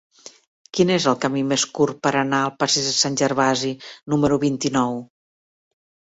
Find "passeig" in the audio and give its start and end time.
2.63-2.87